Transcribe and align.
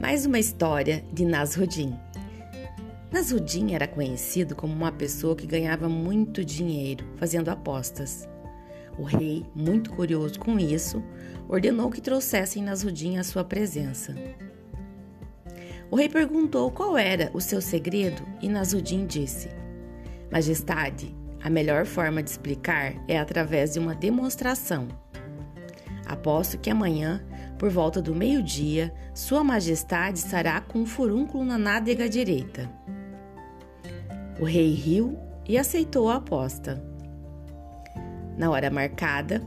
Mais 0.00 0.24
uma 0.24 0.38
história 0.38 1.04
de 1.12 1.24
Nasruddin. 1.24 1.92
Nasruddin 3.10 3.74
era 3.74 3.88
conhecido 3.88 4.54
como 4.54 4.72
uma 4.72 4.92
pessoa 4.92 5.34
que 5.34 5.44
ganhava 5.44 5.88
muito 5.88 6.44
dinheiro 6.44 7.04
fazendo 7.16 7.48
apostas. 7.48 8.28
O 8.96 9.02
rei, 9.02 9.44
muito 9.56 9.90
curioso 9.90 10.38
com 10.38 10.56
isso, 10.56 11.02
ordenou 11.48 11.90
que 11.90 12.00
trouxessem 12.00 12.62
Nasruddin 12.62 13.16
à 13.18 13.24
sua 13.24 13.42
presença. 13.42 14.14
O 15.90 15.96
rei 15.96 16.08
perguntou 16.08 16.70
qual 16.70 16.96
era 16.96 17.28
o 17.34 17.40
seu 17.40 17.60
segredo 17.60 18.22
e 18.40 18.48
Nasruddin 18.48 19.04
disse: 19.04 19.48
Majestade, 20.30 21.12
a 21.42 21.50
melhor 21.50 21.84
forma 21.84 22.22
de 22.22 22.30
explicar 22.30 22.94
é 23.08 23.18
através 23.18 23.72
de 23.72 23.80
uma 23.80 23.96
demonstração. 23.96 24.86
Aposto 26.06 26.56
que 26.56 26.70
amanhã 26.70 27.20
por 27.58 27.70
volta 27.70 28.00
do 28.00 28.14
meio-dia, 28.14 28.94
Sua 29.12 29.42
Majestade 29.42 30.18
estará 30.18 30.60
com 30.60 30.78
um 30.78 30.86
furúnculo 30.86 31.44
na 31.44 31.58
nádega 31.58 32.08
direita. 32.08 32.70
O 34.40 34.44
rei 34.44 34.72
riu 34.72 35.18
e 35.46 35.58
aceitou 35.58 36.08
a 36.08 36.16
aposta. 36.16 36.80
Na 38.36 38.48
hora 38.50 38.70
marcada, 38.70 39.42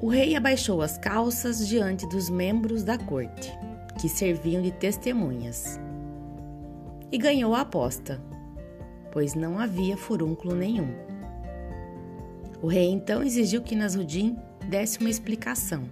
o 0.00 0.08
rei 0.08 0.34
abaixou 0.34 0.80
as 0.80 0.96
calças 0.96 1.68
diante 1.68 2.08
dos 2.08 2.30
membros 2.30 2.82
da 2.82 2.96
corte, 2.96 3.52
que 4.00 4.08
serviam 4.08 4.62
de 4.62 4.70
testemunhas, 4.70 5.78
e 7.12 7.18
ganhou 7.18 7.54
a 7.54 7.60
aposta, 7.60 8.20
pois 9.12 9.34
não 9.34 9.58
havia 9.58 9.96
furúnculo 9.96 10.54
nenhum. 10.54 11.13
O 12.62 12.66
rei 12.66 12.88
então 12.88 13.22
exigiu 13.22 13.62
que 13.62 13.76
Nasruddin 13.76 14.36
desse 14.68 14.98
uma 14.98 15.10
explicação. 15.10 15.84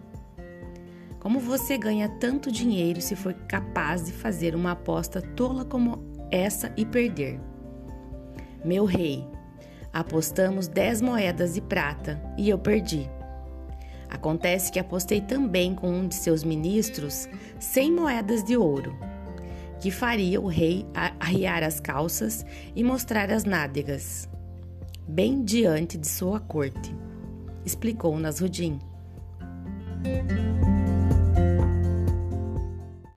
Como 1.21 1.39
você 1.39 1.79
ganha 1.79 2.09
tanto 2.09 2.51
dinheiro 2.51 3.01
se 3.01 3.15
for 3.15 3.33
capaz 3.33 4.07
de 4.07 4.13
fazer 4.13 4.55
uma 4.57 4.73
aposta 4.73 5.23
tola 5.23 5.65
como 5.65 6.03
essa 6.31 6.73
e 6.77 6.85
perder? 6.85 7.39
Meu 8.65 8.85
rei, 8.85 9.25
apostamos 9.93 10.67
10 10.67 11.01
moedas 11.01 11.55
de 11.55 11.61
prata 11.61 12.21
e 12.37 12.49
eu 12.49 12.59
perdi. 12.59 13.09
Acontece 14.09 14.73
que 14.73 14.79
apostei 14.79 15.21
também 15.21 15.75
com 15.75 15.91
um 15.91 16.09
de 16.09 16.15
seus 16.15 16.43
ministros 16.43 17.29
100 17.59 17.93
moedas 17.93 18.43
de 18.45 18.57
ouro, 18.57 18.97
que 19.81 19.91
faria 19.91 20.41
o 20.41 20.47
rei 20.47 20.87
arriar 21.19 21.63
as 21.63 21.81
calças 21.81 22.45
e 22.75 22.85
mostrar 22.85 23.31
as 23.31 23.45
nádegas, 23.45 24.29
bem 25.07 25.45
diante 25.45 25.99
de 25.99 26.07
sua 26.07 26.41
corte 26.41 26.95
explicou 27.65 28.19
Nasruddin. 28.19 28.79